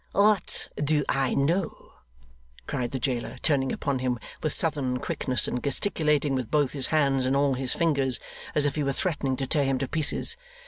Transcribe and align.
'What 0.13 0.67
do 0.83 1.05
I 1.07 1.35
know!' 1.35 1.75
cried 2.65 2.89
the 2.89 2.97
jailer, 2.97 3.37
turning 3.43 3.71
upon 3.71 3.99
him 3.99 4.17
with 4.41 4.51
southern 4.51 4.97
quickness, 4.97 5.47
and 5.47 5.63
gesticulating 5.63 6.33
with 6.33 6.49
both 6.49 6.71
his 6.71 6.87
hands 6.87 7.23
and 7.27 7.35
all 7.35 7.53
his 7.53 7.75
fingers, 7.75 8.19
as 8.55 8.65
if 8.65 8.73
he 8.73 8.83
were 8.83 8.93
threatening 8.93 9.37
to 9.37 9.45
tear 9.45 9.65
him 9.65 9.77
to 9.77 9.87
pieces. 9.87 10.37